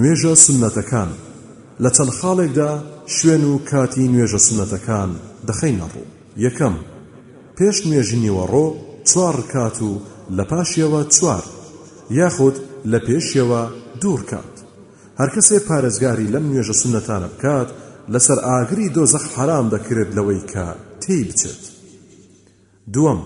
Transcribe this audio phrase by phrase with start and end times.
[0.00, 1.10] نوێژە سنەتەکان
[1.84, 2.70] لە چەند خاڵێکدا
[3.16, 5.10] شوێن و کاتی نوێژە سنەتەکان
[5.48, 6.06] دەخەینە ڕوو
[6.44, 6.74] یەکەم
[7.56, 8.66] پێش نوێژی نیوەڕۆ
[9.10, 9.92] چوار کات و
[10.36, 11.44] لە پاشیەوە چوار
[12.20, 12.56] یاخود
[12.90, 13.62] لە پێشیەوە
[14.02, 14.54] دوور کات
[15.20, 17.68] هەرکەسێ پارێزگاری لەم نوێژە سنەتانە بکات
[18.12, 20.66] لەسەر ئاگری دۆزەخ حرام دەکرێت لەوەی کە
[21.02, 21.62] تێی بچێت
[22.94, 23.20] دووەم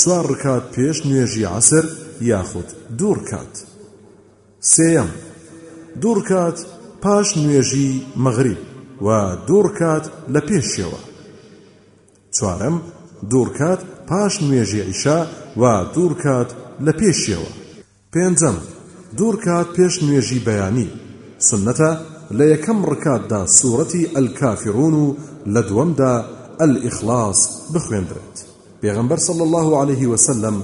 [0.00, 1.84] چوار ڕکات پێش نوێژی عسر
[2.30, 2.68] یاخود
[2.98, 3.54] دوور کات
[4.74, 5.10] سێەم
[6.00, 6.56] دوورکات
[7.02, 7.90] پاش نوێژی
[8.24, 8.56] مەغری
[9.06, 9.08] و
[9.48, 11.00] دوورکات لە پێشەوە
[12.36, 12.76] چوارم
[13.30, 15.18] دوورکات پاش نوێژی عیشا
[15.60, 15.62] و
[15.94, 16.48] دوورکات
[16.86, 17.50] لە پێشەوە
[18.12, 18.56] پێنجەم
[19.18, 20.88] دوورکات پێش نوێژی بەیانی
[21.48, 21.90] سنەتە
[22.38, 25.16] لە یەکەم ڕکاتدا سوورەتی ئەلکافرون و
[25.54, 26.14] لە دووەمدا
[26.60, 27.40] ئەلئیخلاص
[27.72, 28.36] بخوێندرێت
[28.82, 30.56] پێغمبەر صلى الله عليه وسلم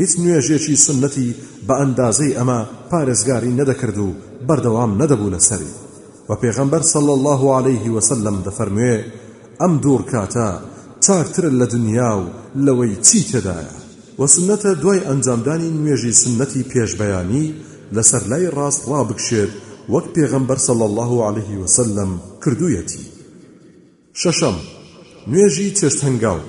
[0.00, 1.28] هیچ نوێژێکی سنەتی
[1.66, 4.10] بە ئەندازەی ئەمە پارێزگاری نەدەکرد و
[4.48, 5.72] بەردەوام نەدەبوو لەسەری
[6.28, 8.96] و پێغەمبەر صلى الله عليه وسلم دەفەرموێ
[9.62, 10.48] ئەم دوور کاتە
[11.04, 12.24] چاکتر لە دنیا و
[12.66, 13.72] لەوەی چی تێدایە
[14.20, 17.46] وەسنەتە دوای ئەنجامدانی نوێژی سنەتی پێشبەیانی
[17.96, 19.50] لەسەر لای ڕاست ڕا بکشێت
[19.92, 22.10] وەک پێغەمبەر صلى الله عليه وسلم
[22.42, 23.04] کردوویەتی
[24.20, 24.56] شەشەم
[25.30, 26.40] نوێژی چێشت هەنگاو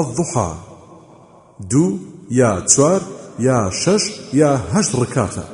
[0.00, 0.50] الضحى
[1.70, 1.96] دوو
[2.30, 3.00] یا چوار
[3.38, 4.02] یا شەش
[4.34, 5.44] یا هەشت ڕکاتە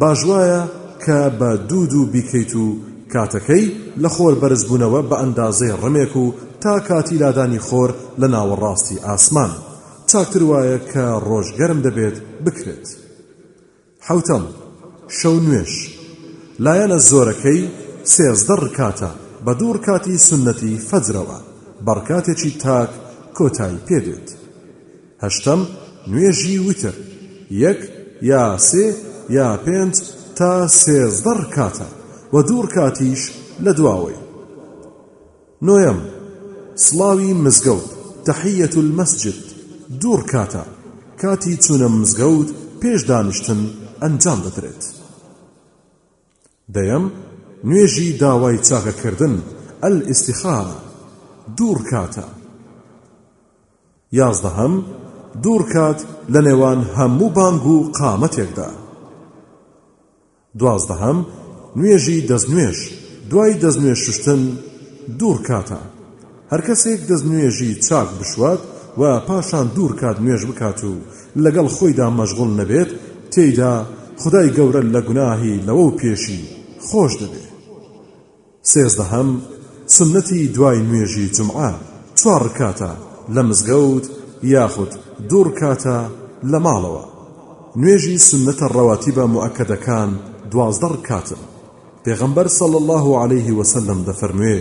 [0.00, 0.62] باشوایە
[1.06, 2.66] کە بە دوو دوو بیکەیت و
[3.12, 3.64] کاتەکەی
[4.02, 6.26] لە خۆر بەرزبوونەوە بە ئەندازەی ڕمێک و
[6.62, 7.90] تا کاتی لادانی خۆر
[8.20, 9.50] لە ناوەڕاستی ئاسمان
[10.10, 12.86] چاکتر وایە کە ڕۆژ گەرم دەبێت بکرێت
[14.06, 14.42] حوتەم
[15.18, 15.72] شەو نوێش
[16.64, 17.60] لایەنە زۆرەکەی
[18.14, 19.10] سێزدە ڕکاتە
[19.44, 21.38] بە دوو ڕکاتی سنەتی فەجرەوە
[21.86, 22.90] بەڕکاتێکی تاک
[23.38, 24.28] کۆتایی پێدێت
[25.24, 25.60] هەشتم
[26.12, 26.94] نوێژی وتر
[27.66, 27.80] یەک
[28.30, 28.86] یا سێ
[29.38, 29.94] یا پێنج
[30.38, 31.88] تا سێزدە ڕکاتە
[32.34, 33.22] و دوور کاتیش
[33.64, 34.18] لە دواوەی
[35.66, 35.98] نۆیم
[36.84, 37.88] سڵاوی مزگەوت
[38.26, 39.38] تەحیەت المەسجد
[40.02, 40.64] دوور کاتە
[41.22, 42.48] کاتی چوونە مزگەوت
[42.80, 43.60] پێش دانیشتن
[44.02, 44.82] ئەنجام دەدرێت
[46.74, 47.04] دەیەم
[47.70, 49.34] نوێژی داوای چاکەکردن
[49.84, 50.76] ئەل ئیسیخارە
[51.58, 52.26] دوور کاتە
[54.20, 54.74] یازدەهم
[55.42, 55.98] دوور کات
[56.32, 58.68] لە نێوان هەموو بانگ و قامەتێکدا
[60.60, 61.18] دوازدەهەم
[61.78, 62.78] نوێژی دەستنوێژ
[63.30, 64.40] دوای دەستنوێژ شتن
[65.20, 65.80] دوور کاتە
[66.52, 68.60] هەر کەسێک دەستنوێژی چاک بشوات
[69.00, 70.92] و پاشان دوور کات نوێژ بکات و
[71.44, 72.90] لەگەڵ خۆیدا مەشغول نەبێت
[73.34, 73.72] تێیدا
[74.22, 76.42] خدای گەورە لە گوناهی لەوە و پێشی
[76.86, 77.50] خۆش دەبێت
[78.72, 79.28] سێزدەهەم
[79.96, 81.70] سنەتی دوای نوێژی جمعە
[82.20, 82.92] چوار کاتە
[83.34, 84.06] لە مزگەوت
[84.52, 84.90] یاخود
[85.30, 85.98] دوور کاتە
[86.52, 87.04] لە ماڵەوە
[87.80, 90.10] نوێژی سنەتە ڕەواتیبە موعکەدەکان
[90.52, 91.42] دوازدە کاتن
[92.04, 94.58] پێغەمبەر سەڵ الله عليه وسلم دەفەرموێ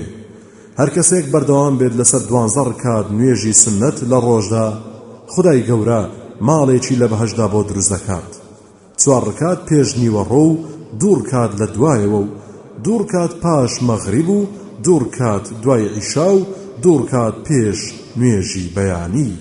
[0.79, 4.67] هەر کەسێک بەردەوام بێت لەسەر دوانزەڕ کات نوێژی سنەت لە ڕۆژدا
[5.33, 6.01] خدای گەورە
[6.47, 8.31] ماڵێکی لە بەهشدا بۆ دروزەکات
[9.01, 10.55] چوارڕکات پێشنیوە ڕۆ و
[11.01, 12.27] دوور کات لە دوایەوە و
[12.85, 14.39] دوور کات پاش مەغریب و
[14.85, 16.41] دوور کات دوای عیشا و
[16.83, 17.79] دوور کات پێش
[18.19, 19.31] نوێژی بەیانی